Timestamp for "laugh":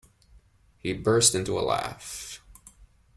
1.61-2.41